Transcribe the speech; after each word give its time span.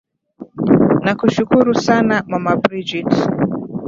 nakushukuru 1.05 1.69
sana 1.85 2.15
mama 2.31 2.51
bridgit 2.61 3.11